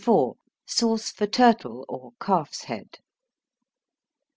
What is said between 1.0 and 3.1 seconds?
for Turtle, or Calf's Head.